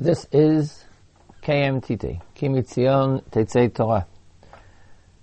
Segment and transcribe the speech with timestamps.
[0.00, 0.84] This is
[1.44, 4.08] KMTT, Kimitzion Tetzei Torah.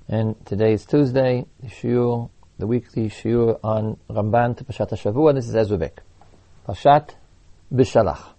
[0.07, 5.35] And today is Tuesday, the shiur, the weekly shiur on Ramban to Parshat HaShavua.
[5.35, 5.97] This is Ezubek.
[6.65, 7.15] Parshat
[7.73, 8.29] B'Shalach.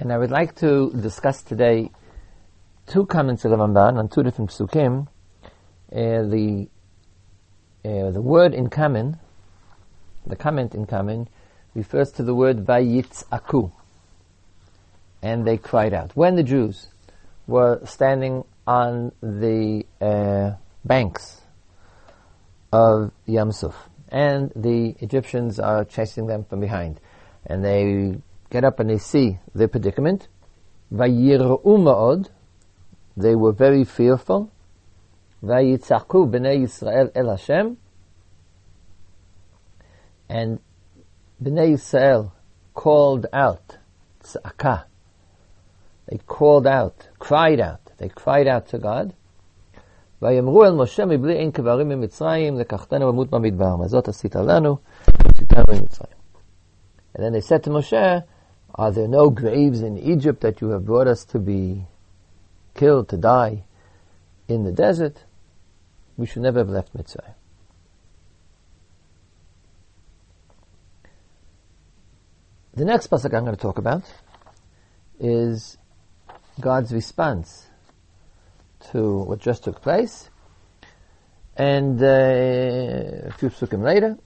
[0.00, 1.92] And I would like to discuss today
[2.88, 5.06] two comments of the Ramban on two different psukim.
[5.92, 6.68] Uh, the
[7.84, 9.16] uh, the word in common,
[10.26, 11.28] the comment in common,
[11.76, 13.70] refers to the word vayitzaku.
[15.22, 16.16] And they cried out.
[16.16, 16.88] When the Jews
[17.46, 21.42] were standing on the uh, banks
[22.72, 23.74] of Yamsuf,
[24.08, 27.00] and the Egyptians are chasing them from behind,
[27.44, 28.16] and they
[28.50, 30.28] get up and they see their predicament.
[30.92, 32.28] Vayir'u ma'od,
[33.16, 34.50] they were very fearful.
[35.42, 37.76] Vayitzaku b'nei Yisrael el Hashem,
[40.28, 40.60] and
[41.43, 42.31] Bnei Yisrael
[42.73, 43.77] called out,
[44.23, 44.83] tzaka.
[46.07, 47.91] They called out, cried out.
[47.97, 49.13] They cried out to God.
[50.21, 53.75] ויאמרו אל משה מבלי אין קברים ממצרים, לקחתנו ומות במדבר.
[53.75, 54.77] מה זאת עשית לנו?
[55.07, 56.21] עשיתנו ממצרים.
[57.13, 58.23] And then they said to Moshe,
[58.75, 61.85] are there no graves in Egypt that you have brought us to be
[62.73, 63.63] killed, to die
[64.47, 65.23] in the desert?
[66.17, 67.33] We should never have left Mitzrayim.
[72.76, 74.02] The next pasuk I'm going to talk about
[75.18, 75.78] is
[76.60, 77.68] God's response
[78.92, 80.28] to what just took place.
[81.56, 84.18] And uh, a few psukim later,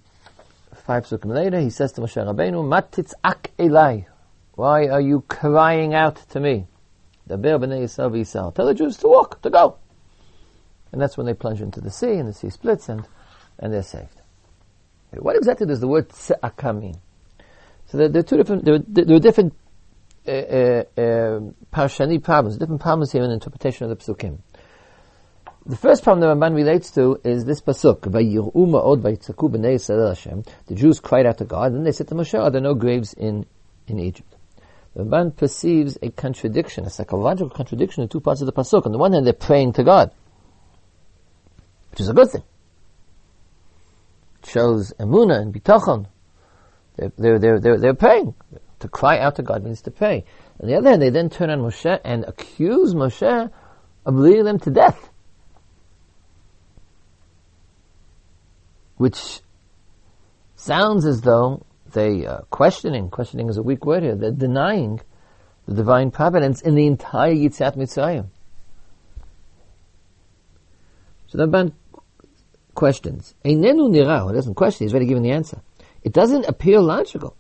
[0.75, 4.07] five psukim later, he says to Moshe Rabbeinu, Matitzak Elai.
[4.57, 6.67] Why are you crying out to me?
[7.29, 9.77] The Tell the Jews to walk, to go.
[10.91, 13.07] And that's when they plunge into the sea, and the sea splits, and,
[13.61, 14.21] and they're saved.
[15.13, 16.97] What exactly does the word tzaka mean?
[17.91, 19.53] So there, there, are two different, there, there are different
[20.27, 21.41] uh, uh, uh,
[21.73, 24.39] parshani problems, different problems here in the interpretation of the psukim.
[25.67, 28.03] The first problem the Ramban relates to is this pasuk,
[30.67, 32.75] The Jews cried out to God, and then they said to Moshe, are there no
[32.75, 33.45] graves in,
[33.89, 34.37] in Egypt?
[34.95, 38.87] The Ramban perceives a contradiction, a psychological contradiction in two parts of the pasuk.
[38.87, 40.13] On the one hand, they're praying to God,
[41.91, 42.45] which is a good thing.
[44.43, 46.07] It shows emuna and bitachon,
[47.17, 48.35] they're, they're, they're, they're praying.
[48.81, 50.25] To cry out to God means to pray.
[50.61, 53.51] On the other hand, they then turn on Moshe and accuse Moshe
[54.07, 55.11] of leading them to death.
[58.97, 59.41] Which
[60.57, 65.01] sounds as though they are questioning, questioning is a weak word here, they're denying
[65.67, 68.29] the divine providence in the entire Yetziat Mitzrayim.
[71.29, 71.73] So the Ramban
[72.75, 73.35] questions.
[73.45, 75.61] Einenu nira, he doesn't question, he's already given the answer.
[76.03, 77.37] It doesn't appear logical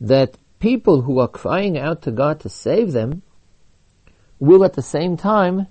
[0.00, 3.22] that people who are crying out to God to save them
[4.38, 5.66] will at the same time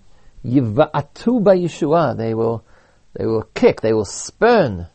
[0.45, 2.17] yiva'atu by Yeshua.
[2.17, 2.65] They will,
[3.13, 4.87] they will kick, they will spurn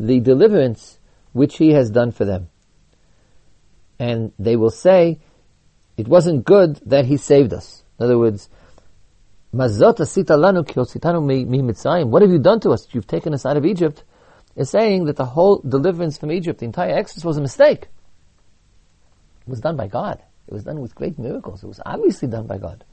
[0.00, 0.98] the deliverance
[1.32, 2.48] which He has done for them.
[3.98, 5.18] And they will say,
[5.96, 7.82] it wasn't good that He saved us.
[7.98, 8.48] In other words,
[9.54, 12.08] Mazot asita lanu mi mitzrayim.
[12.08, 12.86] What have you done to us?
[12.92, 14.04] You've taken us out of Egypt
[14.58, 17.82] is saying that the whole deliverance from Egypt, the entire Exodus was a mistake.
[19.42, 20.20] It was done by God.
[20.48, 21.62] It was done with great miracles.
[21.62, 22.84] It was obviously done by God.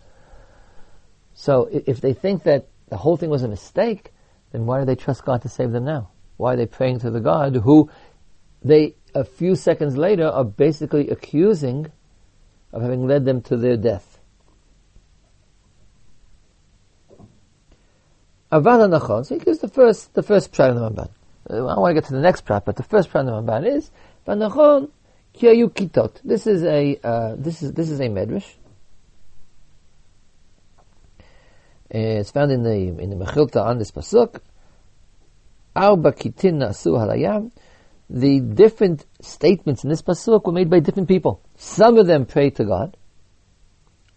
[1.34, 4.14] So if they think that the whole thing was a mistake,
[4.52, 6.12] then why do they trust God to save them now?
[6.38, 7.90] Why are they praying to the God who
[8.64, 11.92] they, a few seconds later, are basically accusing
[12.72, 14.20] of having led them to their death?
[18.52, 21.10] So he gives the first, the first pshat in the Ramban.
[21.50, 23.68] Uh, I want to get to the next prat, but the first prat of Ramban
[23.68, 23.92] is
[24.28, 24.90] Vanachon
[25.36, 26.22] Kiyayu Kitot.
[26.24, 28.56] This is a uh, this is this is a medrash.
[31.94, 34.40] Uh, it's found in the in the Mechilta on this pasuk.
[35.76, 37.52] Arba kitin nasu halayam.
[38.10, 41.42] The different statements in this pasuk were made by different people.
[41.58, 42.98] Some of them prayed to God,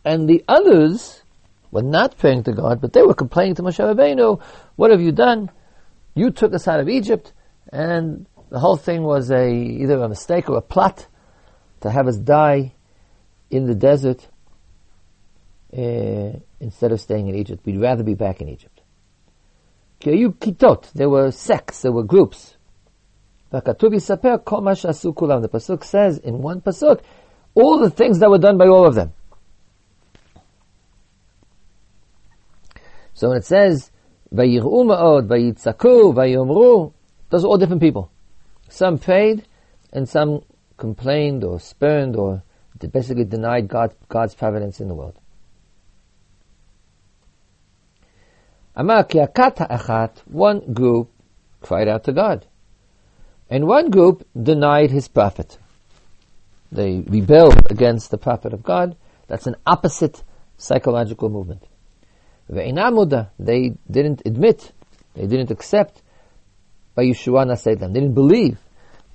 [0.04, 1.22] and the others
[1.70, 4.40] were not praying to God, but they were complaining to Moshe Rabbeinu.
[4.76, 5.50] What have you done?
[6.18, 7.32] You took us out of Egypt,
[7.72, 11.06] and the whole thing was a either a mistake or a plot
[11.82, 12.72] to have us die
[13.50, 14.26] in the desert
[15.72, 17.64] uh, instead of staying in Egypt.
[17.64, 18.80] We'd rather be back in Egypt.
[20.00, 20.90] kitot.
[20.92, 22.56] There were sects, there were groups.
[23.50, 27.00] The pasuk says in one pasuk
[27.54, 29.12] all the things that were done by all of them.
[33.14, 33.92] So when it says
[34.34, 36.92] Vayir'u ma'od, vayitzaku, vayomru.
[37.30, 38.10] Those are all different people.
[38.68, 39.46] Some prayed,
[39.92, 40.42] and some
[40.76, 42.42] complained or spurned or
[42.92, 45.18] basically denied God, God's providence in the world.
[48.76, 51.10] Amar ki achat, one group
[51.60, 52.46] cried out to God.
[53.50, 55.58] And one group denied his prophet.
[56.70, 58.96] They rebelled against the prophet of God.
[59.26, 60.22] That's an opposite
[60.58, 61.66] psychological movement.
[62.48, 62.72] They
[63.90, 64.72] didn't admit,
[65.14, 66.02] they didn't accept
[66.94, 67.46] by Yeshua
[67.78, 67.92] them.
[67.92, 68.58] They didn't believe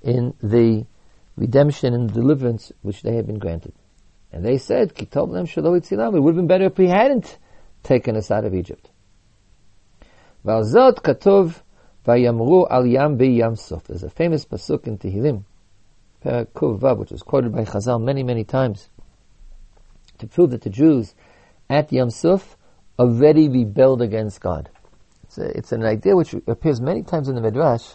[0.01, 0.85] in the
[1.35, 3.73] redemption and deliverance which they had been granted.
[4.31, 7.37] And they said, Kitov lem It would have been better if he hadn't
[7.83, 8.89] taken us out of Egypt.
[10.43, 10.89] There's a
[14.09, 15.43] famous pasuk in Tehillim,
[16.23, 18.89] Vav, which was quoted by Chazal many, many times,
[20.17, 21.15] to prove that the Jews
[21.69, 22.57] at Yam Suf
[22.99, 24.69] already rebelled against God.
[25.23, 27.93] It's, a, it's an idea which appears many times in the Midrash,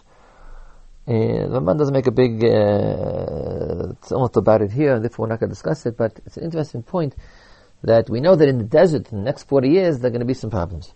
[1.07, 5.39] and Ramban doesn't make a big uh, almost about it here, and therefore we're not
[5.39, 7.15] going to discuss it, but it's an interesting point
[7.83, 10.19] that we know that in the desert, in the next 40 years, there are going
[10.19, 10.93] to be some problems.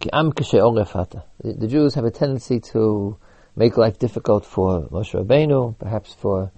[0.00, 3.16] The, the Jews have a tendency to
[3.54, 6.50] make life difficult for Moshe Rabbeinu, perhaps for,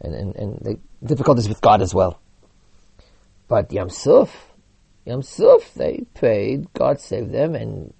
[0.00, 2.20] and, and, and difficulties with God as well.
[3.48, 4.49] But Yam Suf,
[5.10, 7.92] Yam Suf, they prayed, God saved them, and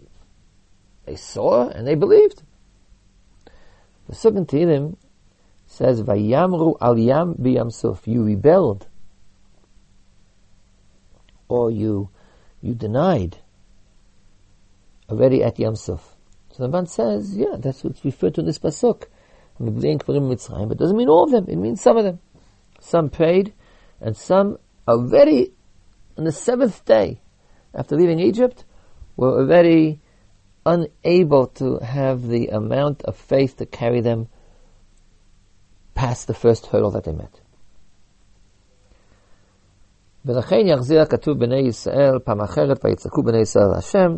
[1.06, 2.44] they saw and they believed.
[4.08, 4.96] The Sukkan Tehillim
[5.66, 8.06] says, Vayamru al yam b'yam suf.
[8.06, 8.86] You rebelled.
[11.48, 12.10] Or you,
[12.62, 13.38] you denied.
[15.08, 16.14] Already at Yam Suf.
[16.52, 19.06] So the man says, yeah, that's what's referred to in this pasuk.
[19.58, 21.46] But it doesn't mean all of them.
[21.48, 22.20] It means some of them.
[22.78, 23.52] Some prayed,
[24.00, 25.54] and some already
[26.17, 27.21] on the seventh day
[27.73, 28.63] after leaving Egypt
[29.17, 29.99] were already
[30.65, 34.27] unable to have the amount of faith to carry them
[35.93, 37.41] past the first hurdle that they met.
[40.25, 44.15] ולכן יחזיר הכתוב בני ישראל פעם אחרת ויצעקו בני ישראל השם.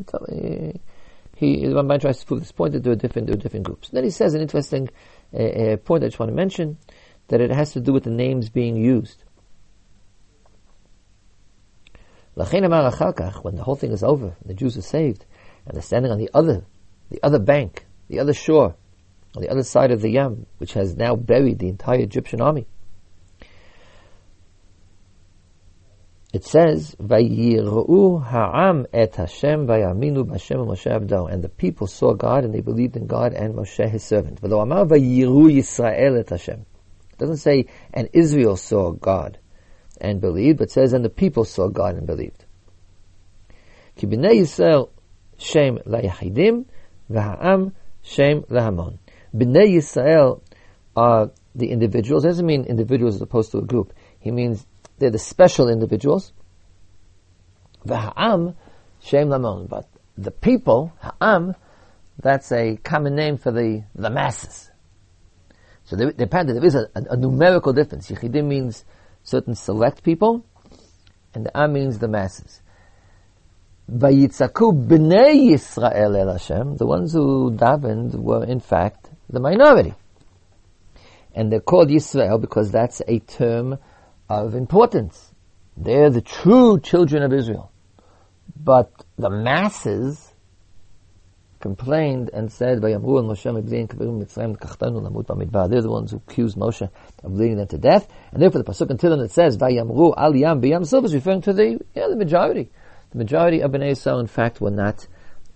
[1.36, 3.66] He, the Ramban tries to prove this point that there are different, there are different
[3.66, 3.90] groups.
[3.90, 4.90] then he says an interesting
[5.34, 6.78] uh, uh, point I just want to mention,
[7.28, 9.24] that it has to do with the names being used.
[12.35, 12.47] when
[13.57, 15.25] the whole thing is over, the Jews are saved,
[15.67, 16.65] and they're standing on the other,
[17.11, 18.75] the other bank, the other shore,
[19.37, 22.67] on the other side of the Yam, which has now buried the entire Egyptian army.
[26.33, 32.45] It says, "Vayiru ha'am et Hashem vayaminu b'Hashem Moshe Abdo," and the people saw God
[32.45, 34.41] and they believed in God and Moshe His servant.
[34.41, 36.65] V'lo amar vayiru Yisrael et Hashem.
[37.11, 39.39] It doesn't say, and Israel saw God
[40.03, 42.45] and believed, but says, and the people saw God and believed.
[43.97, 44.91] B'nei Yisrael
[45.39, 46.67] shem layachidim
[47.11, 47.73] v'ha'am
[48.03, 48.43] shem.
[48.43, 48.99] B'nei
[49.35, 50.43] Yisrael
[50.97, 52.25] are the individuals.
[52.25, 53.93] It doesn't mean individuals as opposed to a group.
[54.19, 54.67] He means
[54.99, 56.33] they're the special individuals.
[57.87, 58.57] V'ha'am,
[59.01, 59.67] shem lamon.
[59.67, 59.89] But
[60.19, 61.55] the people, ha'am,
[62.19, 64.71] that's a common name for the, the masses.
[65.85, 68.11] So there, there is a, a, a, numerical difference.
[68.11, 68.85] Yechidim means
[69.23, 70.45] certain select people,
[71.35, 72.63] and the Am means the masses.
[73.91, 79.95] Vayitzaku b'nei Yisrael el Hashem, the ones who davened were in fact the minority.
[81.35, 83.79] And they're called Yisrael because that's a term
[84.29, 85.33] of importance.
[85.77, 87.71] They're the true children of Israel.
[88.63, 90.32] But the masses
[91.63, 93.09] complained and said, They're the
[95.89, 96.91] ones who accused Moshe
[97.23, 98.07] of leading them to death.
[98.33, 101.81] And therefore the Pasuk until it says, Vayamru al yam b'yam is referring to the,
[101.95, 102.71] yeah, the majority.
[103.13, 105.07] The majority of Bnei Yisrael, in fact, were not,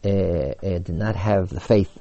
[0.04, 1.98] uh, uh, did not have the faith,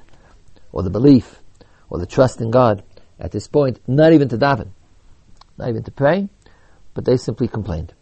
[0.72, 1.42] or the belief,
[1.90, 2.84] or the trust in God
[3.18, 4.68] at this point, not even to daven,
[5.58, 6.28] not even to pray,
[6.94, 7.92] but they simply complained.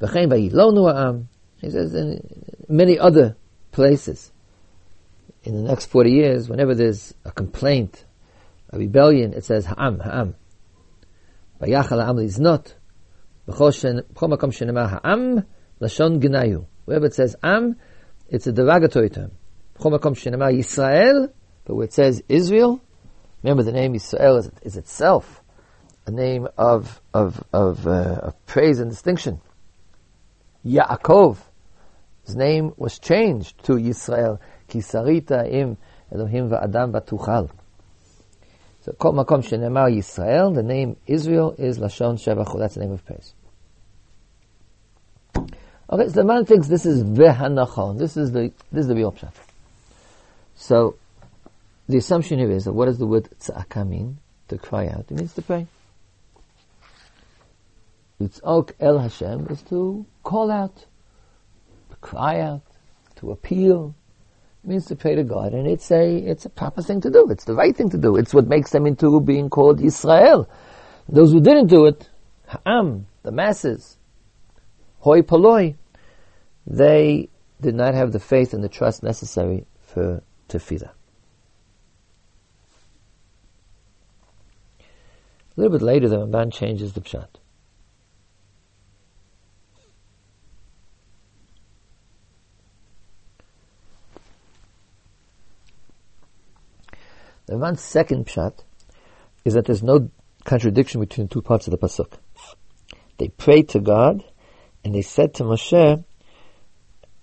[0.00, 3.36] He says in many other
[3.74, 4.32] places,
[5.42, 8.04] in the next 40 years, whenever there's a complaint,
[8.70, 10.34] a rebellion, it says ha'am, ha'am.
[11.60, 12.74] Vayachal ha'am liznot.
[13.46, 15.44] ha'am,
[15.80, 16.66] lashon genayu.
[16.86, 17.76] Wherever it says am,
[18.28, 19.32] it's a derogatory term.
[19.78, 21.32] Yisrael,
[21.64, 22.80] but where it says Israel,
[23.42, 25.42] remember the name Israel is, is itself
[26.06, 29.40] a name of of of, uh, of praise and distinction.
[30.64, 31.38] Yaakov,
[32.26, 34.38] his name was changed to Yisrael.
[34.68, 35.76] Kisarita im
[36.12, 37.50] Elohim va'adam batuchal.
[38.82, 42.58] So kol makom shenemar Yisrael, the name Israel is Lashon Shevachu.
[42.58, 43.34] That's the name of praise.
[45.90, 47.98] Okay, so the man thinks this is vehanachon.
[47.98, 49.32] This is the this is the real pshat.
[50.54, 50.96] So
[51.88, 54.18] the assumption here is that what does the word tzaka mean?
[54.48, 55.06] To cry out.
[55.10, 55.66] It means to pray.
[58.20, 60.86] Litzok el Hashem is to call out,
[62.04, 62.62] cry out,
[63.16, 63.94] to appeal.
[64.62, 67.26] It means to pray to God, and it's a it's a proper thing to do.
[67.30, 68.16] It's the right thing to do.
[68.16, 70.48] It's what makes them into being called Israel.
[71.08, 72.08] Those who didn't do it,
[72.46, 73.98] Ha'am, the masses,
[75.00, 75.76] hoi poloi,
[76.66, 77.28] they
[77.60, 80.92] did not have the faith and the trust necessary for tefillah.
[85.56, 87.28] A little bit later, the Ramban changes the pshat.
[97.46, 98.60] The Ramban's second pshat
[99.44, 100.10] is that there's no
[100.44, 102.14] contradiction between the two parts of the pasuk.
[103.18, 104.24] They prayed to God,
[104.82, 106.04] and they said to Moshe,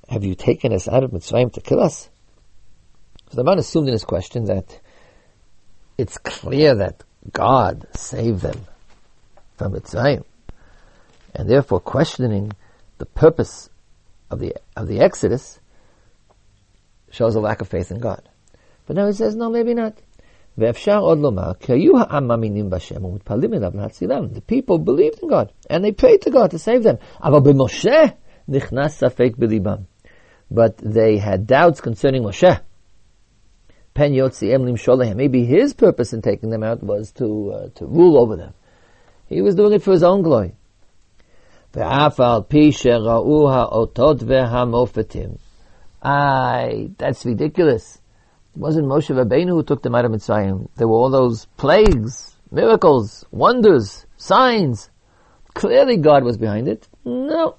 [0.09, 2.09] "Have you taken us out of Mitzrayim to kill us?"
[3.29, 4.79] So the Ramban assumed in his question that
[5.97, 8.65] it's clear that God saved them
[9.57, 10.23] from Mitzrayim,
[11.33, 12.51] and therefore questioning
[12.99, 13.69] the purpose
[14.29, 15.59] of the of the Exodus
[17.09, 18.27] shows a lack of faith in God.
[18.85, 19.97] But now he says, no, maybe not.
[20.60, 24.24] ואפשר עוד לומר, כי היו העם מאמינים בהשם ומתפללים אליו להצילם.
[24.24, 26.96] The people believed in God, and they prayed to God to save them.
[27.22, 28.02] אבל במשה
[28.48, 29.76] נכנס ספק בליבם.
[30.52, 32.60] But they had doubts concerning Moshe.
[33.94, 35.16] Pen yotzi'em limsholehem.
[35.16, 38.52] Maybe his purpose in taking them out was to, uh, to rule over them.
[39.28, 40.52] He was doing it for his own glory.
[41.74, 45.30] ואף על פי שראו האותות והמופתים.
[46.02, 47.98] Aye, that's ridiculous.
[48.55, 50.67] It wasn't Moshe Rabbeinu who took them out of Mitzrayim.
[50.75, 54.89] There were all those plagues, miracles, wonders, signs.
[55.53, 56.87] Clearly God was behind it.
[57.05, 57.55] No.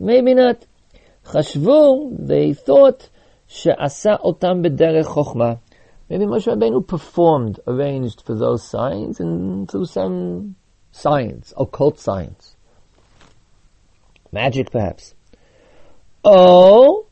[0.00, 0.66] Maybe not.
[1.26, 3.08] Chashvu, they thought,
[3.46, 5.60] she'asa otam b'derech chokhmah.
[6.08, 10.56] Maybe Moshe Rabbeinu performed, arranged for those signs and through some
[10.90, 12.56] science, occult science.
[14.32, 15.14] Magic perhaps.
[16.24, 17.06] Oh,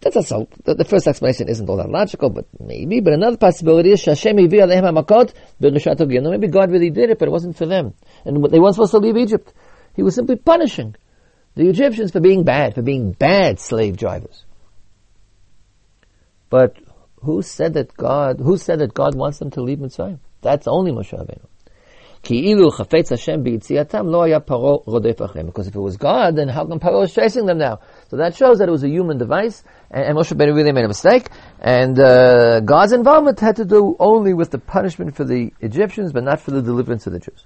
[0.00, 3.00] that's also, the, the, first explanation isn't all that logical, but maybe.
[3.00, 4.48] But another possibility is Hashem Maybe
[6.48, 7.94] God really did it, but it wasn't for them.
[8.24, 9.52] And they weren't supposed to leave Egypt.
[9.96, 10.94] He was simply punishing
[11.56, 14.44] the Egyptians for being bad, for being bad slave drivers.
[16.50, 16.76] But
[17.22, 20.20] who said that God, who said that God wants them to leave Mitzrayim?
[20.40, 21.44] That's only Moshe Rabbeinu.
[22.22, 22.38] Because
[25.66, 27.80] if it was God, then how come Paro is chasing them now?
[28.08, 30.84] So that shows that it was a human device, and, and Moshe Rabbeinu really made
[30.84, 31.28] a mistake,
[31.60, 36.24] and uh, God's involvement had to do only with the punishment for the Egyptians, but
[36.24, 37.44] not for the deliverance of the Jews.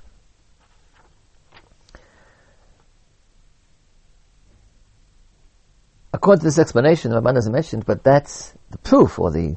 [6.14, 9.56] According to this explanation, the Ramban doesn't mention, but that's the proof, or the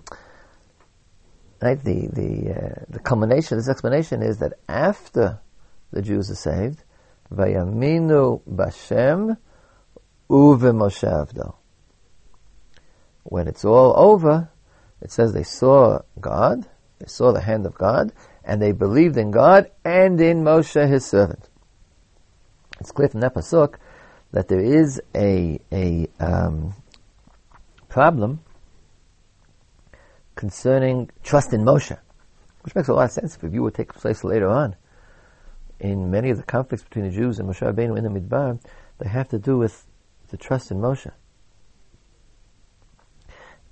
[1.62, 5.39] right, the the uh, the culmination this explanation is that after
[5.91, 6.83] the Jews are saved,
[7.33, 9.38] vayaminu bashem
[10.29, 11.53] uve Moshe
[13.24, 14.50] When it's all over,
[15.01, 16.67] it says they saw God,
[17.00, 18.12] they saw the hand of God,
[18.43, 21.50] and they believed in God and in Moshe his servant.
[22.79, 23.75] It's clear from that pasuk
[24.31, 26.74] that there is a a um,
[27.88, 28.41] problem
[30.36, 31.98] concerning trust in Moshe,
[32.62, 34.75] which makes a lot of sense if a view would take place later on.
[35.80, 38.60] In many of the conflicts between the Jews and Moshe Rabbeinu in the Midbar,
[39.00, 39.86] they have to do with
[40.30, 41.12] the trust in Moshe.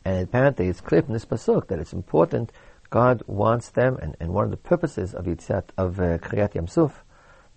[0.05, 2.51] And apparently it's clear from this pasuk that it's important.
[2.89, 6.91] God wants them, and, and one of the purposes of Yitzat, of uh, Kriyat Yamsuf,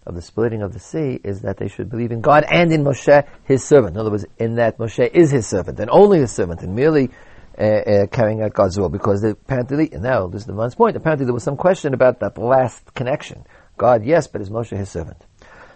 [0.06, 2.84] of the splitting of the sea, is that they should believe in God and in
[2.84, 3.96] Moshe, his servant.
[3.96, 7.10] In other words, in that Moshe is his servant, and only his servant, and merely
[7.58, 11.24] uh, uh, carrying out God's will because apparently, now this is the man's point, apparently
[11.24, 13.44] there was some question about that last connection.
[13.76, 15.24] God, yes, but is Moshe his servant?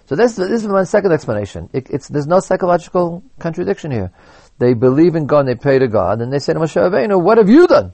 [0.06, 1.70] So this, this is the man's second explanation.
[1.72, 4.10] It, there's no psychological contradiction here.
[4.58, 7.38] They believe in God they pray to God and they say to Moshe Rabbeinu, what
[7.38, 7.92] have you done?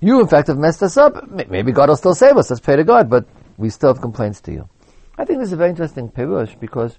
[0.00, 1.28] You, in fact, have messed us up.
[1.28, 2.50] Maybe God will still save us.
[2.50, 3.26] Let's pray to God, but
[3.56, 4.68] we still have complaints to you.
[5.16, 6.98] I think this is a very interesting perush because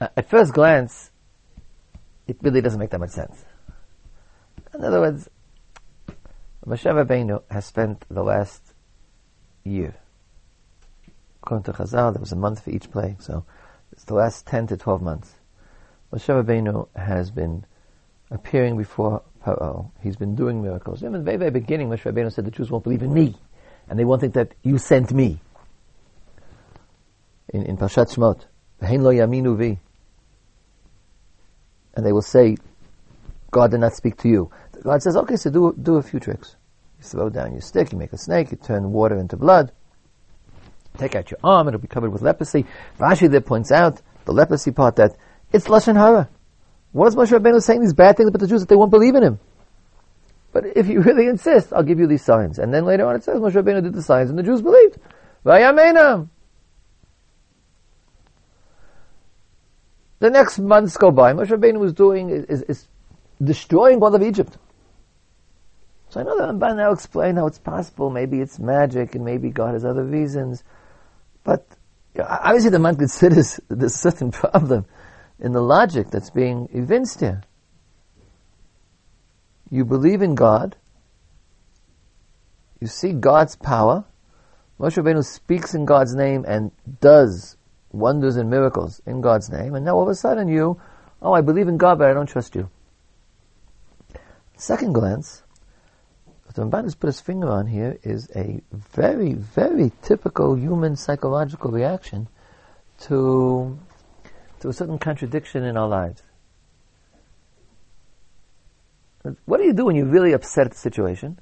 [0.00, 1.10] at first glance,
[2.26, 3.44] it really doesn't make that much sense.
[4.74, 5.28] In other words,
[6.66, 8.72] Moshe Rabbeinu has spent the last
[9.64, 9.94] year.
[11.42, 13.44] According to Chazal, there was a month for each plague, so
[13.92, 15.34] it's the last 10 to 12 months.
[16.12, 17.66] Moshe Rabbeinu has been
[18.30, 19.90] appearing before Paro.
[20.02, 21.02] He's been doing miracles.
[21.02, 23.36] In the very, very beginning, Moshe Rabbeinu said the Jews won't believe in me,
[23.88, 25.40] and they won't think that you sent me.
[27.50, 28.46] In, in Parshat Shmot,
[28.80, 29.78] lo yaminu vi.
[31.96, 32.56] And they will say,
[33.50, 34.50] God did not speak to you.
[34.82, 36.56] God says, okay, so do, do a few tricks.
[36.98, 39.72] You throw down your stick, you make a snake, you turn water into blood,
[40.98, 42.66] take out your arm, it'll be covered with leprosy.
[42.98, 45.16] Rashi there points out, the leprosy part, that
[45.52, 46.28] it's Lashon Hara.
[46.92, 49.14] What is Moshe Rabbeinu saying these bad things about the Jews that they won't believe
[49.14, 49.40] in him?
[50.52, 52.58] But if you really insist, I'll give you these signs.
[52.58, 54.98] And then later on it says Moshe Rabbeinu did the signs and the Jews believed.
[55.44, 56.28] Vayamenam.
[60.24, 61.34] The next months go by.
[61.34, 62.88] Moshe Rabbeinu was doing, is, is
[63.42, 64.56] destroying all of Egypt.
[66.08, 68.08] So I know that Ramban now explain how it's possible.
[68.08, 70.64] Maybe it's magic and maybe God has other reasons.
[71.42, 71.66] But
[72.14, 74.86] you know, obviously the man considers there's a certain problem
[75.40, 77.42] in the logic that's being evinced here.
[79.70, 80.74] You believe in God.
[82.80, 84.06] You see God's power.
[84.80, 87.58] Moshe Rabbeinu speaks in God's name and does
[87.94, 89.74] wonders and miracles in God's name.
[89.74, 90.80] And now all of a sudden you,
[91.22, 92.68] oh, I believe in God, but I don't trust you.
[94.56, 95.42] Second glance,
[96.44, 100.96] what the Ramban has put his finger on here is a very, very typical human
[100.96, 102.28] psychological reaction
[103.02, 103.78] to,
[104.60, 106.22] to a certain contradiction in our lives.
[109.46, 111.38] What do you do when you're really upset at the situation,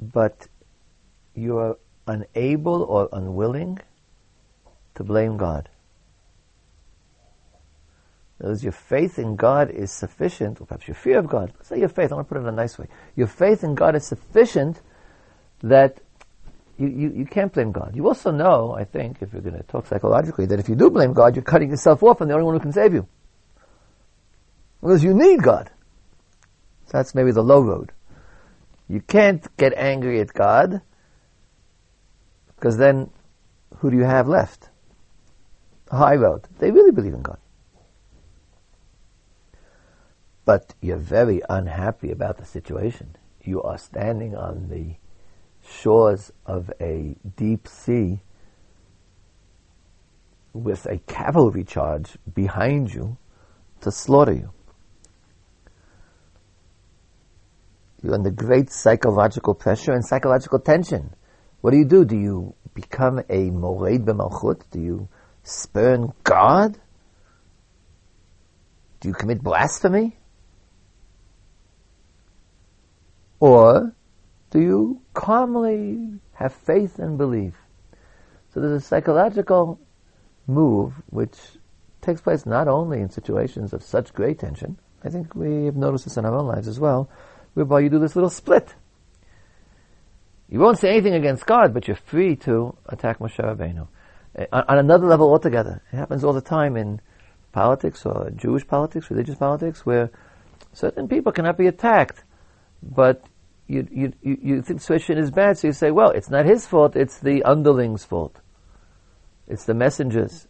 [0.00, 0.48] but
[1.34, 3.78] you're unable or unwilling
[4.94, 5.68] to blame God?
[8.40, 11.78] As your faith in God is sufficient, or perhaps your fear of God, Let's say
[11.78, 12.88] your faith, I want to put it in a nice way.
[13.16, 14.80] Your faith in God is sufficient
[15.62, 15.98] that
[16.76, 17.94] you, you, you can't blame God.
[17.94, 20.90] You also know, I think, if you're going to talk psychologically, that if you do
[20.90, 23.06] blame God, you're cutting yourself off from the only one who can save you.
[24.80, 25.70] Because you need God.
[26.86, 27.92] So that's maybe the low road.
[28.88, 30.82] You can't get angry at God,
[32.64, 33.10] because then
[33.76, 34.70] who do you have left?
[35.90, 36.48] The high road.
[36.60, 37.36] They really believe in God.
[40.46, 43.16] But you're very unhappy about the situation.
[43.42, 44.94] You are standing on the
[45.62, 48.20] shores of a deep sea
[50.54, 53.18] with a cavalry charge behind you
[53.82, 54.50] to slaughter you.
[58.02, 61.14] You're under great psychological pressure and psychological tension.
[61.64, 62.04] What do you do?
[62.04, 64.64] Do you become a mored b'malchut?
[64.70, 65.08] Do you
[65.44, 66.78] spurn God?
[69.00, 70.18] Do you commit blasphemy?
[73.40, 73.94] Or
[74.50, 77.54] do you calmly have faith and belief?
[78.52, 79.80] So there's a psychological
[80.46, 81.38] move which
[82.02, 86.04] takes place not only in situations of such great tension, I think we have noticed
[86.04, 87.08] this in our own lives as well,
[87.54, 88.74] whereby you do this little split.
[90.54, 93.88] You won't say anything against God, but you're free to attack Moshe Rabbeinu.
[94.38, 95.82] Uh, on, on another level altogether.
[95.92, 97.00] It happens all the time in
[97.50, 100.12] politics or Jewish politics, religious politics, where
[100.72, 102.22] certain people cannot be attacked,
[102.84, 103.24] but
[103.66, 106.68] you, you, you, you think situation is bad, so you say, well, it's not his
[106.68, 108.40] fault, it's the underling's fault.
[109.48, 110.46] It's the messengers.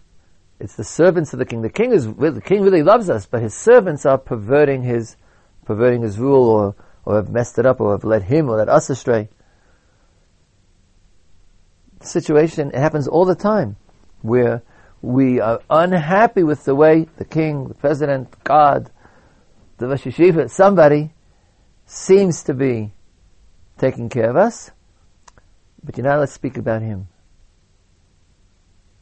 [0.61, 1.63] It's the servants of the king.
[1.63, 5.17] The king is, the king really loves us, but his servants are perverting his,
[5.65, 6.75] perverting his rule or
[7.07, 9.29] or have messed it up or have led him or led us astray.
[12.07, 13.77] Situation, it happens all the time
[14.23, 14.63] where
[15.03, 18.91] we are unhappy with the way the king, the president, God,
[19.79, 21.13] the Rosh Yeshiva, somebody
[21.87, 22.93] seems to be
[23.77, 24.71] taking care of us,
[25.83, 27.09] but you know, let's speak about him.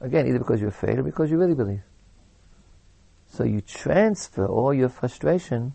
[0.00, 1.82] Again, either because you're afraid or because you really believe.
[3.28, 5.74] So you transfer all your frustration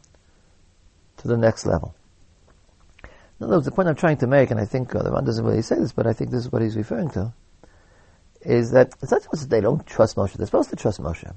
[1.18, 1.96] to the next level.
[3.40, 5.24] In other words, the point I'm trying to make, and I think uh, the man
[5.24, 7.34] doesn't really say this, but I think this is what he's referring to,
[8.42, 10.34] is that it's not that they don't trust Moshe.
[10.34, 11.32] They're supposed to trust Moshe.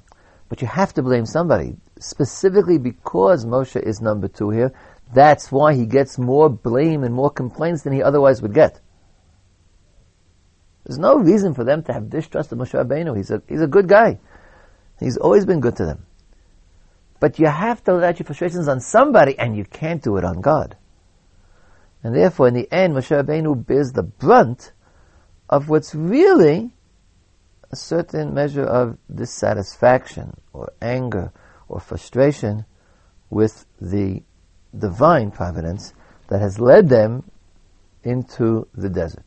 [0.49, 1.77] But you have to blame somebody.
[1.99, 4.73] Specifically because Moshe is number two here,
[5.13, 8.79] that's why he gets more blame and more complaints than he otherwise would get.
[10.85, 13.15] There's no reason for them to have distrust of Moshe Rabbeinu.
[13.15, 14.19] He's a, he's a good guy.
[14.99, 16.05] He's always been good to them.
[17.19, 20.41] But you have to let your frustrations on somebody, and you can't do it on
[20.41, 20.75] God.
[22.03, 24.71] And therefore, in the end, Moshe Rabbeinu bears the brunt
[25.49, 26.71] of what's really
[27.71, 31.31] a certain measure of dissatisfaction or anger
[31.67, 32.65] or frustration
[33.29, 34.23] with the
[34.77, 35.93] divine providence
[36.27, 37.29] that has led them
[38.03, 39.25] into the desert.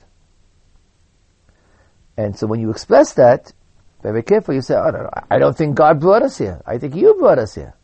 [2.17, 3.53] And so when you express that,
[4.03, 6.61] very careful, you say, oh, I don't think God brought us here.
[6.67, 7.75] I think you brought us here.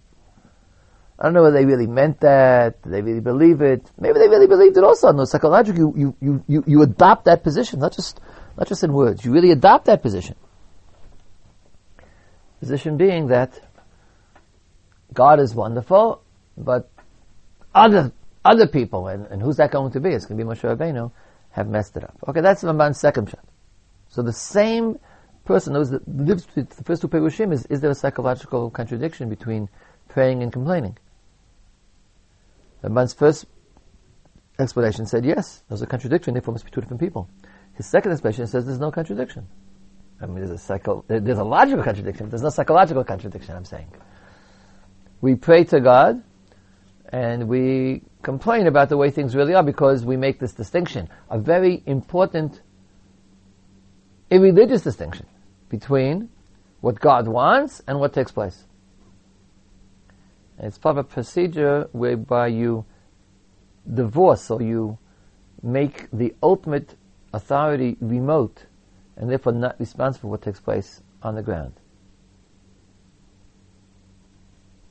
[1.20, 2.80] I don't know whether they really meant that.
[2.82, 3.90] Did they really believe it?
[3.98, 5.12] Maybe they really believed it also.
[5.12, 8.20] No, psychologically, you, you, you, you adopt that position, not just,
[8.56, 9.24] not just in words.
[9.24, 10.34] You really adopt that position.
[12.60, 13.60] Position being that
[15.12, 16.22] God is wonderful,
[16.56, 16.90] but
[17.74, 18.12] other
[18.44, 20.10] other people, and, and who's that going to be?
[20.10, 21.12] It's going to be Moshe Rabbeinu,
[21.50, 22.16] have messed it up.
[22.28, 23.44] Okay, that's Ramban's second pshat.
[24.08, 24.98] So the same
[25.44, 29.28] person knows that difference between the first two perushim is, is there a psychological contradiction
[29.28, 29.68] between
[30.08, 30.96] praying and complaining?
[32.82, 33.46] Ramban's first
[34.58, 37.28] explanation said yes, there's a contradiction, therefore must be two different people.
[37.74, 39.46] His second explanation says there's no contradiction.
[40.20, 43.64] I mean, there's a psycho, there's a logical contradiction, but there's no psychological contradiction, I'm
[43.64, 43.88] saying.
[45.22, 46.22] We pray to God,
[47.08, 51.38] and we complain about the way things really are because we make this distinction, a
[51.38, 52.60] very important
[54.30, 55.26] irreligious distinction
[55.68, 56.28] between
[56.80, 58.64] what God wants and what takes place.
[60.62, 62.84] It's part of a procedure whereby you
[63.92, 64.98] divorce or you
[65.62, 66.96] make the ultimate
[67.32, 68.66] authority remote
[69.16, 71.72] and therefore not responsible for what takes place on the ground.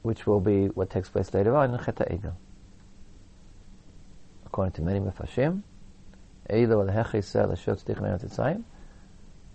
[0.01, 2.33] Which will be what takes place later on in Chet Egel.
[4.45, 5.61] According to many Mefarshim,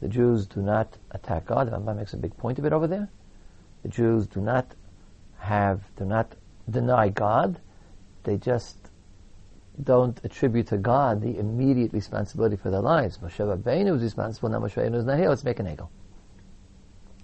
[0.00, 1.66] the Jews do not attack God.
[1.66, 3.08] The Rambam makes a big point of it over there.
[3.82, 4.74] The Jews do not
[5.44, 6.34] have, do not
[6.68, 7.60] deny God.
[8.24, 8.76] They just
[9.82, 13.18] don't attribute to God the immediate responsibility for their lives.
[13.18, 15.88] Moshe Rabbeinu is responsible, now Moshe Rabbeinu is not here, let's make an egel.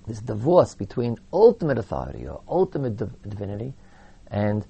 [0.07, 3.75] This divorce between ultimate authority or ultimate div- divinity
[4.29, 4.67] and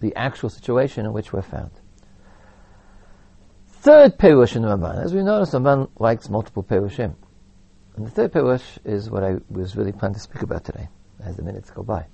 [0.00, 1.70] the actual situation in which we're found.
[3.68, 7.14] Third Perush in Ramban, as we noticed, the Ramban likes multiple Perushim.
[7.96, 10.88] And the third Perush is what I was really planning to speak about today,
[11.24, 12.06] as the minutes go by.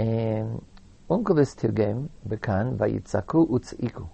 [0.00, 0.64] And
[1.10, 4.08] Onkelos Tirgem Bekan Vayitzaku Utz'iku.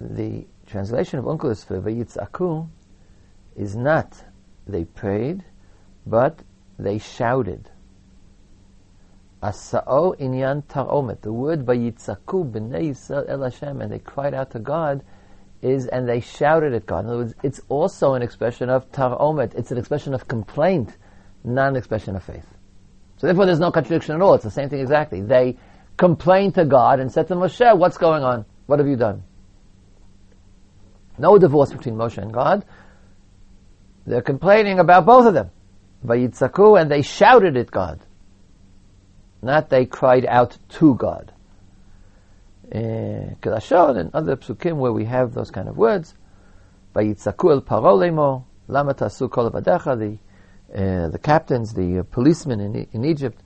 [0.00, 2.68] The translation of Onkelos for Vayitzaku
[3.54, 4.24] is not
[4.66, 5.44] they prayed,
[6.04, 6.40] but
[6.76, 7.70] they shouted.
[9.44, 11.20] Asa'o inyan taromet.
[11.20, 15.04] The word Vayitzaku b'nei Yisrael el Hashem, and they cried out to God,
[15.62, 17.04] is and they shouted at God.
[17.04, 19.54] In other words, it's also an expression of taromet.
[19.54, 20.96] It's an expression of complaint,
[21.44, 22.57] not an expression of faith.
[23.18, 24.34] So therefore there's no contradiction at all.
[24.34, 25.20] It's the same thing exactly.
[25.20, 25.56] They
[25.96, 28.46] complained to God and said to Moshe, what's going on?
[28.66, 29.24] What have you done?
[31.18, 32.64] No divorce between Moshe and God.
[34.06, 35.50] They're complaining about both of them.
[36.06, 38.00] Vayitzaku, and they shouted at God.
[39.42, 41.32] Not they cried out to God.
[42.72, 46.14] Kedashon and other psukim where we have those kind of words.
[46.94, 50.18] Vayitzaku el paro lemo, lama tasu kol the
[50.74, 53.40] uh, the captains, the uh, policemen in, in Egypt,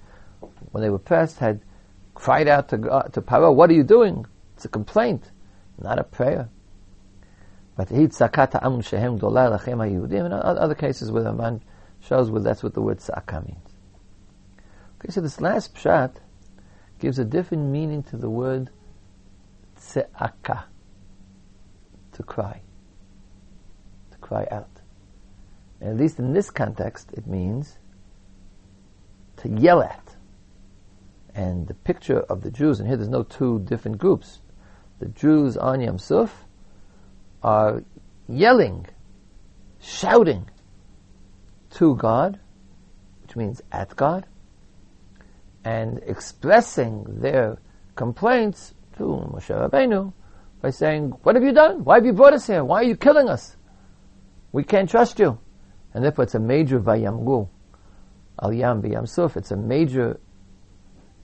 [0.73, 1.61] when they were pressed, had
[2.15, 4.27] cried out to, God, to Paro, what are you doing?
[4.57, 5.31] It's a complaint,
[5.81, 6.49] not a prayer.
[7.77, 10.13] But he tzakata amun shehem dolal achem ayyud.
[10.13, 11.63] in other cases where the man
[12.01, 13.69] shows where that's what the word sa'aka means.
[14.99, 16.17] Okay, so this last pshat
[16.99, 18.71] gives a different meaning to the word
[19.77, 20.65] tse'aka,
[22.13, 22.61] to cry,
[24.11, 24.72] to cry out.
[25.83, 27.77] And at least in this context, it means
[29.39, 30.15] to yell at.
[31.35, 34.39] And the picture of the Jews, and here there's no two different groups.
[35.01, 36.45] The Jews on Yam Suf
[37.43, 37.83] are
[38.29, 38.87] yelling,
[39.81, 40.49] shouting
[41.71, 42.39] to God,
[43.23, 44.25] which means at God,
[45.65, 47.59] and expressing their
[47.97, 50.13] complaints to Moshe Rabbeinu
[50.61, 51.83] by saying, What have you done?
[51.83, 52.63] Why have you brought us here?
[52.63, 53.57] Why are you killing us?
[54.53, 55.41] We can't trust you.
[55.95, 57.49] And therefore it's a major vayamgu.
[58.41, 59.37] Al Yam B'Yam Suf.
[59.37, 60.19] It's a major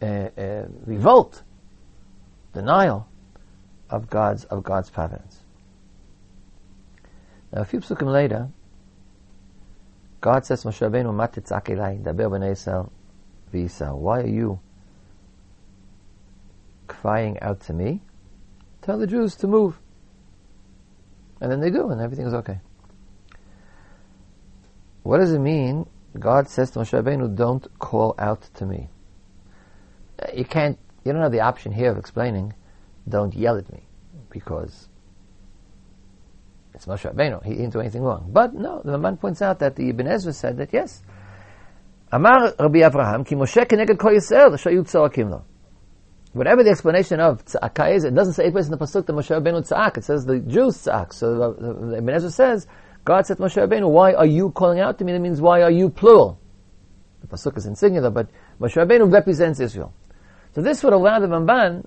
[0.00, 1.42] uh, uh, revolt,
[2.52, 3.08] denial
[3.90, 5.40] of God's of God's providence.
[7.52, 8.48] Now a few psukim later,
[10.20, 12.90] God says Moshe Rabbeinu matitzak elai daber b'nei
[13.52, 13.96] Yisrael.
[13.96, 14.60] Why are you
[16.86, 18.02] crying out to me?
[18.82, 19.78] Tell the Jews to move.
[21.40, 22.60] And then they do, and everything is okay.
[25.08, 25.86] What does it mean?
[26.18, 28.90] God says to Moshe Rabbeinu, don't call out to me.
[30.34, 32.52] You can't, you don't have the option here of explaining,
[33.08, 33.84] don't yell at me,
[34.28, 34.86] because
[36.74, 37.42] it's Moshe Rabbeinu.
[37.42, 38.28] He didn't do anything wrong.
[38.30, 41.02] But no, the Ramban points out that the Ibn Ezra said that yes,
[42.12, 45.42] Amar Rabbi Avraham, ki Moshe Yisrael, shayu tzoakim lo.
[46.34, 49.14] Whatever the explanation of tzaka is, it doesn't say it was in the pasuk that
[49.14, 49.96] Moshe Rabbeinu tzak.
[49.96, 51.14] It says the Jews tzak.
[51.14, 52.66] So the, the Ibn Ezra says
[53.08, 55.12] God said to Moshe Rabbeinu, why are you calling out to me?
[55.12, 56.38] That means, why are you plural?
[57.22, 58.28] The Pasuk is in singular, but
[58.60, 59.94] Moshe Rabbeinu represents Israel.
[60.54, 61.86] So this would allow the Ramban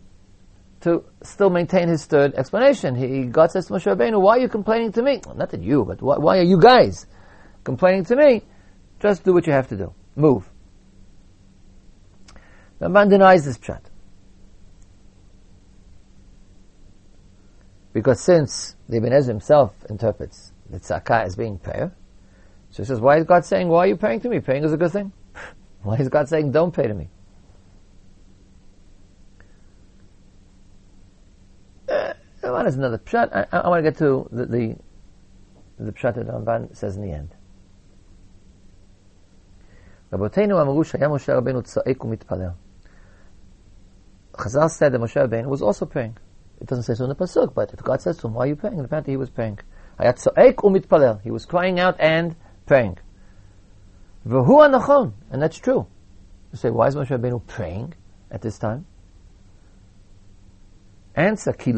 [0.79, 2.95] to still maintain his third explanation.
[2.95, 5.21] He, God says to Moshe Rabbeinu, why are you complaining to me?
[5.23, 7.05] Well, not that you, but why, why are you guys
[7.63, 8.41] complaining to me?
[8.99, 9.93] Just do what you have to do.
[10.15, 10.49] Move.
[12.79, 13.81] The Ramban denies this pshat.
[17.93, 21.92] Because since the Ibn Ezra himself interprets the tzaka as being prayer,
[22.70, 24.40] so he says, why is God saying, why are you praying to me?
[24.40, 25.12] Praying is a good thing.
[25.82, 27.08] why is God saying, don't pray to me?
[31.88, 33.34] Uh, Ramban is another pshat.
[33.34, 34.76] I, I, I want to get to the, the,
[35.78, 37.34] the pshat that Ramban says in the end.
[40.12, 42.50] רבותינו אמרו שהיה משה רבנו צועק ומתפלל.
[44.34, 46.16] Chazal said that Moshe Rabbeinu was also praying.
[46.60, 48.48] It doesn't say so in the pasuk, but if God says to him, "Why are
[48.48, 49.58] you praying?" And apparently he was praying.
[51.23, 52.35] He was crying out and
[52.65, 52.97] praying.
[54.25, 55.87] And that's true.
[56.51, 57.93] You say, why is Moshe Rabbeinu praying
[58.29, 58.85] at this time?
[61.15, 61.75] Answer: Because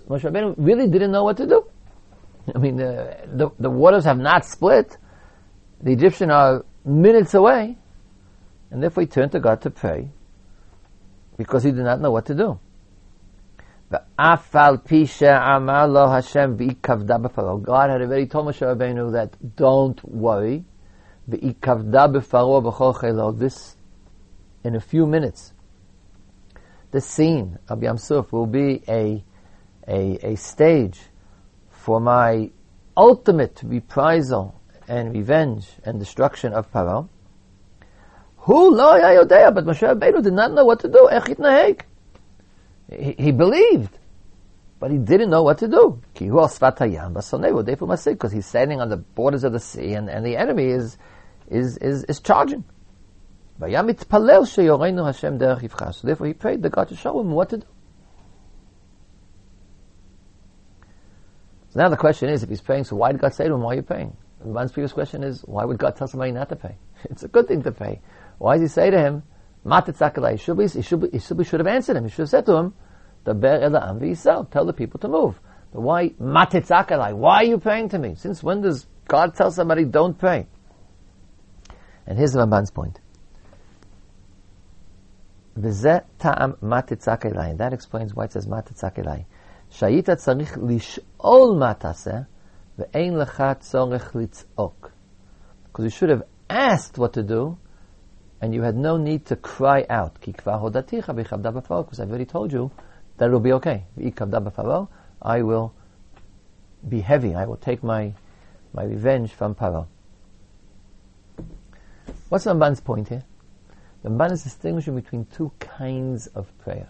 [0.00, 1.66] Moshe Rabbeinu really didn't know what to do.
[2.54, 4.96] I mean, uh, the the waters have not split.
[5.82, 7.76] The Egyptians are minutes away,
[8.70, 10.10] and therefore he turned to God to pray
[11.36, 12.58] because he did not know what to do.
[13.88, 14.02] God had
[18.02, 20.64] already told Moshe Rabbeinu that don't worry.
[21.28, 21.42] This,
[24.64, 25.52] in a few minutes,
[26.90, 29.22] the scene of Yam Suf will be a,
[29.86, 30.98] a, a stage
[31.70, 32.50] for my
[32.96, 37.08] ultimate reprisal and revenge and destruction of Paro.
[38.38, 41.08] Who lo yodea, but Moshe Rabbeinu did not know what to do.
[42.90, 43.98] He, he believed,
[44.78, 46.00] but he didn't know what to do.
[46.14, 50.96] Because he's standing on the borders of the sea, and, and the enemy is
[51.48, 52.64] is is, is charging.
[53.58, 53.66] So
[56.06, 57.66] therefore, he prayed the God to show him what to do.
[61.70, 63.62] So now the question is, if he's praying, so why did God say to him,
[63.62, 66.56] "Why are you praying?" Man's previous question is, why would God tell somebody not to
[66.56, 66.76] pay?
[67.04, 68.00] It's a good thing to pay.
[68.38, 69.22] Why does he say to him,
[69.66, 72.04] Should, be, he, should have answered him.
[72.04, 72.74] He should have said to him,
[73.24, 73.68] Daber
[74.00, 74.50] v'yisrael.
[74.50, 75.40] Tell the people to move.
[75.72, 77.14] But why Matetzakalai?
[77.14, 78.14] Why are you praying to me?
[78.14, 80.46] Since when does God tell somebody don't pray?
[82.06, 83.00] And here's the Ramban's point.
[85.58, 86.04] V'zeh.
[86.20, 89.24] And that explains why it says matetzakalai.
[89.72, 92.26] Shayita tzarich lish'ol mataseh
[92.78, 94.90] ve'ein lecha tzorech litz'ok.
[95.64, 97.58] Because you should have asked what to do,
[98.40, 100.20] and you had no need to cry out.
[100.20, 102.70] Because I've already told you
[103.16, 103.84] that it will be okay.
[105.22, 105.72] I will
[106.88, 107.34] be heavy.
[107.34, 108.12] I will take my,
[108.72, 109.86] my revenge from Paro.
[112.28, 113.24] What's Ramban's point here?
[114.04, 116.88] Ramban is distinguishing between two kinds of prayer.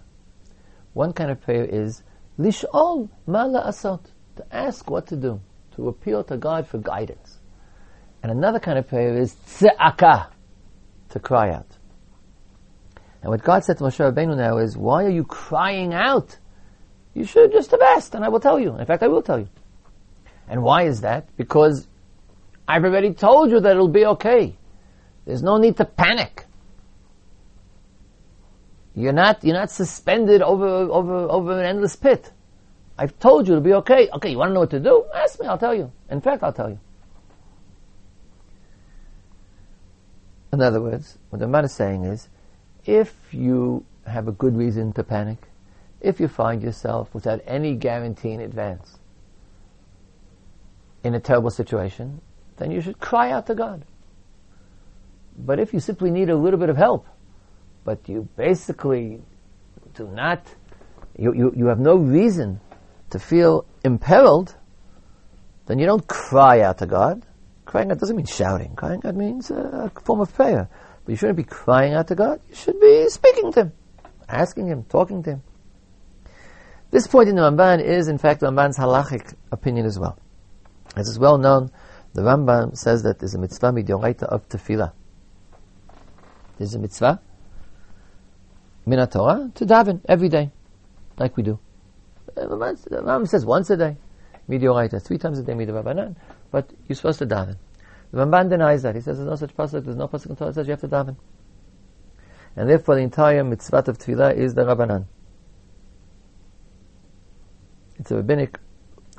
[0.93, 2.03] One kind of prayer is
[2.39, 4.01] lish'ol mala asot,
[4.37, 5.41] to ask what to do,
[5.77, 7.39] to appeal to God for guidance.
[8.23, 10.29] And another kind of prayer is tze'akah,
[11.17, 11.67] to cry out.
[13.23, 16.39] And what God said to Moshe Rabbeinu now is, why are you crying out?
[17.15, 18.77] You should just have asked, and I will tell you.
[18.77, 19.49] In fact, I will tell you.
[20.49, 21.35] And why is that?
[21.37, 21.89] Because
[22.69, 24.57] I've already told you that it'll be okay.
[25.25, 26.45] There's no need to panic.
[28.95, 32.31] You're not, you're not suspended over, over, over an endless pit.
[32.99, 34.09] I've told you it'll be okay.
[34.15, 35.05] Okay, you want to know what to do?
[35.15, 35.93] Ask me, I'll tell you.
[36.11, 36.79] In fact, I'll tell you.
[40.53, 42.29] In other words, what the man is saying is,
[42.85, 45.39] if you have a good reason to panic,
[46.01, 48.99] if you find yourself without any guarantee in advance
[51.03, 52.21] in a terrible situation,
[52.57, 53.85] then you should cry out to God.
[55.39, 57.07] But if you simply need a little bit of help,
[57.85, 59.21] but you basically
[59.95, 60.47] do not,
[61.19, 62.61] you, you, you have no reason
[63.11, 64.55] to feel imperiled,
[65.67, 67.25] then you don't cry out to God.
[67.67, 68.75] Crying out doesn't mean shouting.
[68.77, 70.69] Crying out means uh, a form of prayer.
[71.05, 72.41] But you shouldn't be crying out to God.
[72.49, 73.73] You should be speaking to Him,
[74.29, 75.43] asking Him, talking to Him.
[76.93, 80.17] This point in the Ramban is, in fact, the Ramban's halachic opinion as well.
[80.97, 81.71] As is well known,
[82.15, 84.93] the Rambam says that there's a mitzvah midioraita of tefillah.
[86.59, 87.21] There's a mitzvah
[88.87, 90.53] min Torah to daven every day,
[91.19, 91.59] like we do.
[92.37, 93.97] Uh, the Rambam says once a day,
[94.49, 96.15] midioraita, three times a day midorabanan
[96.51, 97.57] but you're supposed to daven.
[98.13, 98.95] The Ramban denies that.
[98.95, 100.81] He says there's no such pasuk, there's no pasuk in Torah that says you have
[100.81, 101.17] to daven.
[102.55, 105.07] And therefore the entire mitzvah of tefillah is the Rabbanan.
[107.99, 108.59] It's a rabbinic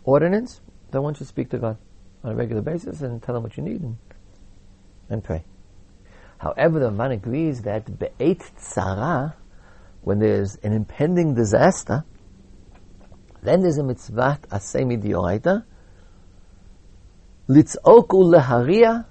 [0.04, 0.62] ordinance
[0.92, 1.78] that one should speak to God
[2.24, 3.98] on a regular basis and tell him what you need and,
[5.10, 5.44] and pray.
[6.38, 9.34] However, the man agrees that be'et tzara,
[10.02, 12.04] when there's an impending disaster,
[13.42, 15.66] then there's a mitzvah asemi dioraita,
[17.50, 19.06] Litzok uleharia,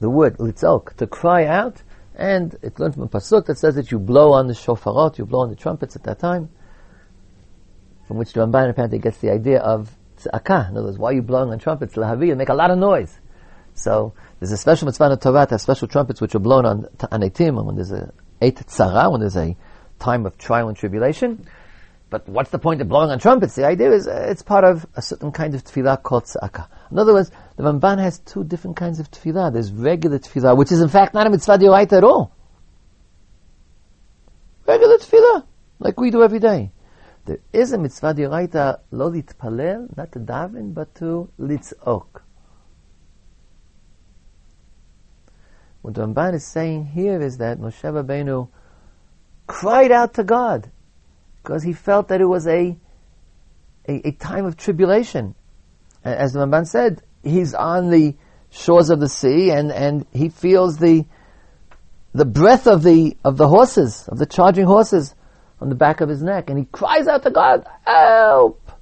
[0.00, 1.82] the word litzok, to cry out
[2.16, 5.26] And it learned from a pasuk that says that you blow on the shofarot, you
[5.26, 6.48] blow on the trumpets at that time,
[8.08, 10.70] from which the Ramban apparently gets the idea of tzaka.
[10.70, 11.94] In other words, why are you blowing on trumpets?
[11.94, 13.20] Lahavi, make a lot of noise.
[13.74, 16.84] So there's a special mitzvah in Torah to have special trumpets which are blown on
[16.98, 19.54] anetim, when there's a eight tzara, when there's a
[19.98, 21.46] time of trial and tribulation.
[22.16, 23.54] But what's the point of blowing on trumpets?
[23.56, 26.66] The idea is uh, it's part of a certain kind of tefillah called tzaka.
[26.90, 29.52] In other words, the Ramban has two different kinds of tefillah.
[29.52, 32.34] There's regular tefillah, which is in fact not a mitzvah dioraita at all.
[34.66, 35.44] Regular tefillah,
[35.78, 36.72] like we do every day.
[37.26, 42.22] There is a mitzvah dioraita lo litpalel, not to daven, but to litzok.
[45.82, 48.48] What the Ramban is saying here is that Moshe Rabbeinu
[49.46, 50.70] cried out to God
[51.46, 52.76] because he felt that it was a,
[53.88, 55.36] a, a time of tribulation.
[56.02, 58.16] As the Ramban said, he's on the
[58.50, 61.06] shores of the sea and, and he feels the,
[62.12, 65.14] the breath of the, of the horses, of the charging horses
[65.60, 68.72] on the back of his neck and he cries out to God, help!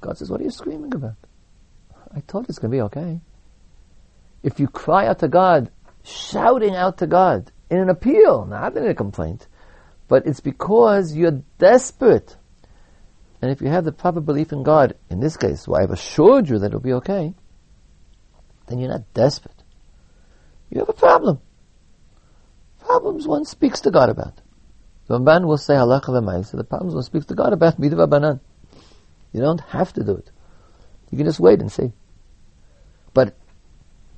[0.00, 1.16] God says, what are you screaming about?
[2.14, 3.20] I told you it's going to be okay.
[4.42, 5.70] If you cry out to God,
[6.04, 9.46] shouting out to God in an appeal, not in a complaint,
[10.08, 12.36] but it's because you're desperate.
[13.40, 16.48] And if you have the proper belief in God, in this case, well, I've assured
[16.48, 17.34] you that it'll be okay,
[18.66, 19.62] then you're not desperate.
[20.70, 21.40] You have a problem.
[22.80, 24.40] Problems one speaks to God about.
[25.06, 28.40] The Ramban will say halacha so the problems one speaks to God about midrabanan.
[29.32, 30.30] You don't have to do it.
[31.10, 31.92] You can just wait and see.
[33.12, 33.36] But,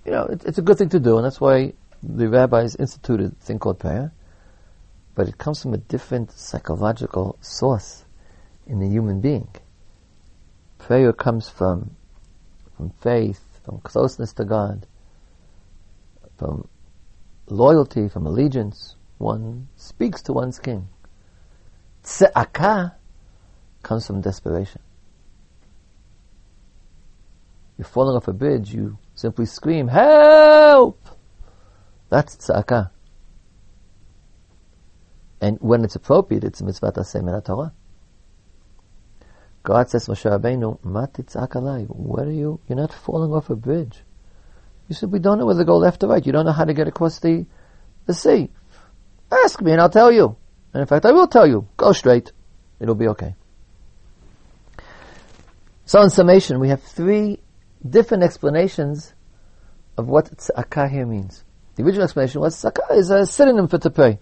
[0.04, 3.32] you know, it, it's a good thing to do, and that's why the rabbis instituted
[3.32, 4.12] a thing called prayer
[5.16, 8.04] but it comes from a different psychological source
[8.66, 9.48] in the human being.
[10.78, 11.96] Prayer comes from,
[12.76, 14.86] from faith, from closeness to God,
[16.36, 16.68] from
[17.48, 18.94] loyalty, from allegiance.
[19.16, 20.86] One speaks to one's king.
[22.04, 22.94] Tse'aka
[23.82, 24.82] comes from desperation.
[27.78, 31.00] You're falling off a bridge, you simply scream, help!
[32.10, 32.90] That's tze'aka.
[35.46, 37.72] And when it's appropriate, it's mitzvat aseh Torah.
[39.62, 41.86] God says, Moshe Rabbeinu, mah titzak elai.
[41.86, 42.58] Where are you?
[42.66, 44.02] You're not falling off a bridge.
[44.88, 46.26] You said, we don't know whether to go left or right.
[46.26, 47.46] You don't know how to get across the,
[48.06, 48.50] the sea.
[49.30, 50.36] Ask me and I'll tell you.
[50.74, 51.68] And in fact, I will tell you.
[51.76, 52.32] Go straight.
[52.80, 53.36] It'll be okay.
[55.84, 57.38] So in summation, we have three
[57.88, 59.14] different explanations
[59.96, 61.44] of what tzaka here means.
[61.76, 64.18] The original explanation was tzaka is a synonym for to pray.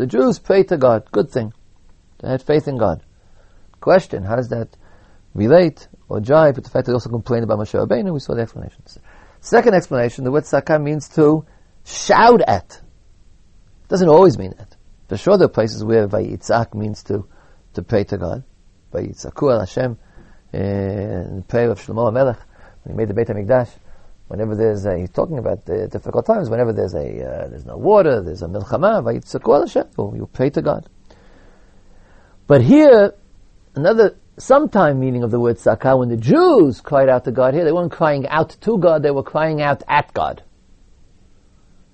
[0.00, 1.12] The Jews pray to God.
[1.12, 1.52] Good thing.
[2.20, 3.02] They had faith in God.
[3.80, 4.74] Question, how does that
[5.34, 8.10] relate or jive with the fact that they also complained about Moshe Rabbeinu?
[8.10, 8.98] We saw the explanations.
[9.40, 11.44] Second explanation, the word tzaka means to
[11.84, 12.80] shout at.
[13.82, 14.74] It doesn't always mean that.
[15.10, 17.28] For sure there are places where vayitzak means to,
[17.74, 18.42] to pray to God.
[18.94, 19.98] Vayitzaku al Hashem,
[20.54, 22.38] eh, in the prayer of Shlomo HaMelech,
[22.84, 23.68] when he made the Beit HaMikdash,
[24.30, 27.76] Whenever there's a, he's talking about the difficult times, whenever there's a, uh, there's no
[27.76, 29.02] water, there's a milchama,
[30.16, 30.88] you pray to God.
[32.46, 33.14] But here,
[33.74, 37.64] another, sometime meaning of the word sakah, when the Jews cried out to God here,
[37.64, 40.44] they weren't crying out to God, they were crying out at God.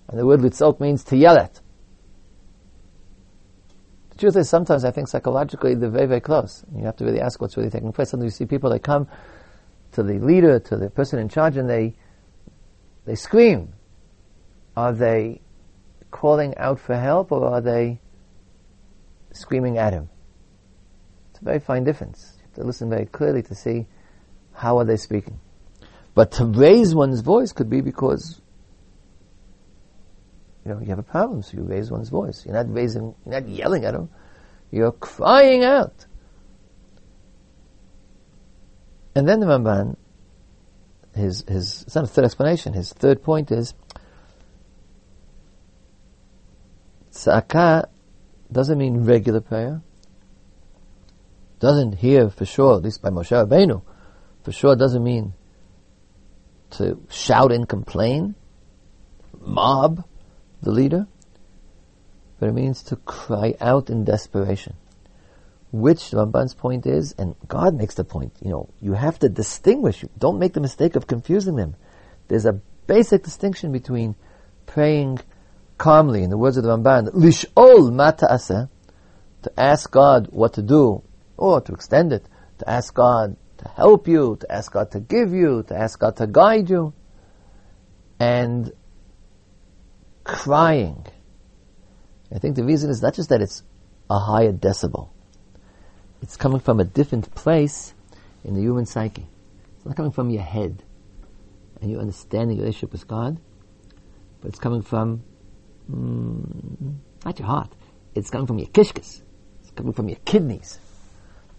[0.09, 1.59] And the word litzok means to yell at.
[4.11, 6.67] The truth is, sometimes I think psychologically they're very, very close.
[6.77, 8.11] You have to really ask what's really taking place.
[8.11, 9.09] Sometimes you see people, they come
[9.93, 11.95] to the leader, to the person in charge, and they,
[13.07, 13.73] they scream.
[14.77, 15.41] Are they
[16.11, 18.01] calling out for help or are they
[19.33, 20.11] screaming at him?
[21.31, 22.35] It's a very fine difference.
[22.37, 23.87] You have to listen very clearly to see
[24.53, 25.39] how are they speaking.
[26.15, 28.41] But to raise one's voice could be because
[30.65, 32.45] you know you have a problem, so you raise one's voice.
[32.45, 34.09] You're not raising, you're not yelling at him.
[34.73, 36.07] You're crying out.
[39.15, 39.97] And then the Ramban
[41.17, 42.73] his, his, it's not a third explanation.
[42.73, 43.75] His third point is,
[47.13, 47.87] tzaka
[48.51, 49.83] doesn't mean regular prayer.
[51.59, 53.83] Doesn't here for sure, at least by Moshe Rabbeinu,
[54.43, 55.33] for sure doesn't mean
[56.71, 58.35] to shout and complain,
[59.41, 60.05] mob
[60.63, 61.07] the leader,
[62.39, 64.75] but it means to cry out in desperation
[65.73, 70.05] which Ramban's point is, and God makes the point, you know, you have to distinguish.
[70.19, 71.77] Don't make the mistake of confusing them.
[72.29, 74.15] There's a basic distinction between
[74.67, 75.19] praying
[75.79, 78.69] calmly, in the words of the Ramban, lish'ol mata'asa,
[79.43, 81.03] to ask God what to do,
[81.37, 82.27] or to extend it,
[82.59, 86.17] to ask God to help you, to ask God to give you, to ask God
[86.17, 86.95] to guide you,
[88.19, 88.73] and
[90.25, 91.07] crying.
[92.35, 93.63] I think the reason is not just that it's
[94.11, 95.11] a higher decibel.
[96.23, 97.95] It's coming from a different place
[98.45, 99.27] in the human psyche.
[99.77, 100.83] It's not coming from your head
[101.81, 103.39] and your understanding relationship with God,
[104.41, 105.23] but it's coming from
[105.91, 106.95] mm,
[107.25, 107.73] not your heart.
[108.15, 109.23] It's coming from your kishkas.
[109.63, 110.79] It's coming from your kidneys.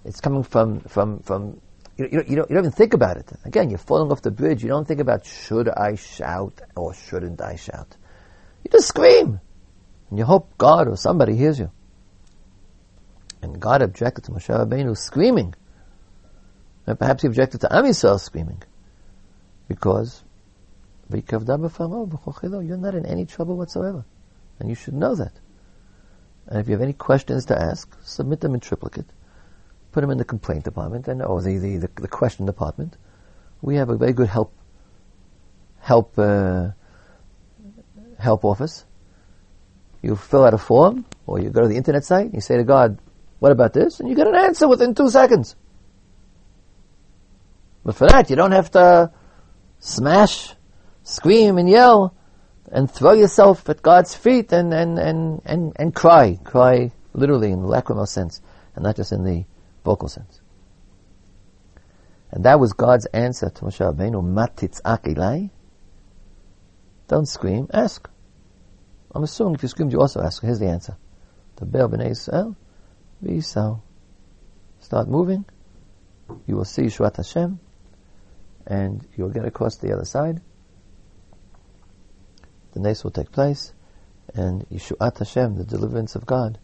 [0.06, 1.62] It's coming from from from
[1.98, 3.32] you, you, you, don't, you don't even think about it.
[3.44, 4.64] Again, you're falling off the bridge.
[4.64, 7.98] You don't think about should I shout or shouldn't I shout.
[8.64, 9.40] You just scream.
[10.10, 11.72] And you hope God or somebody hears you.
[13.42, 15.54] And God objected to Moshe Rabbeinu screaming.
[16.86, 18.64] And perhaps he objected to Am screaming.
[19.68, 20.24] Because
[21.10, 24.06] you're not in any trouble whatsoever.
[24.60, 25.34] And you should know that.
[26.48, 29.06] And if you have any questions to ask, submit them in triplicate.
[29.92, 32.98] Put them in the complaint department and or the, the, the, the question department.
[33.62, 34.54] We have a very good help
[35.80, 36.70] help uh,
[38.20, 38.86] help office.
[40.02, 42.58] You fill out a form, or you go to the internet site, and you say
[42.58, 43.00] to God,
[43.40, 44.00] what about this?
[44.00, 45.56] And you get an answer within two seconds.
[47.84, 49.12] But for that, you don't have to
[49.80, 50.54] smash,
[51.04, 52.16] scream, and yell,
[52.72, 56.38] and throw yourself at God's feet and, and, and, and, and cry.
[56.44, 58.42] Cry literally in the lacrimal sense,
[58.76, 59.46] and not just in the
[59.86, 60.42] vocal sense.
[62.32, 65.50] And that was God's answer to Moshe Rabbeinu, Mah titzak elai.
[67.08, 68.10] Don't scream, ask.
[69.16, 70.42] I'm assuming if you screamed, you also ask.
[70.42, 70.98] Here's the answer.
[71.56, 72.56] The Bel B'nai Yisrael,
[73.23, 73.83] be so.
[74.81, 75.45] Start moving.
[76.47, 77.61] You will see Yeshuat Hashem,
[78.67, 80.41] and you will get across the other side.
[82.73, 83.73] The nace will take place,
[84.35, 86.59] and Yeshuat Hashem, the deliverance of God,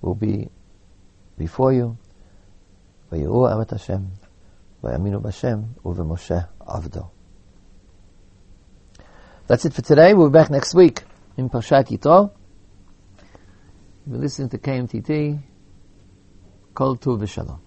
[0.00, 0.48] will be
[1.38, 1.96] before you.
[3.12, 4.02] ויראו אמת השם,
[4.84, 7.02] ויאמינו בשם ובמשה עבדו.
[9.46, 10.14] That's it for today.
[10.14, 11.02] We'll be back next week
[11.36, 12.30] in Parshat Yitro.
[14.06, 15.42] We're listening to KMTT.
[16.77, 17.66] Kol Tuv V'Shalom.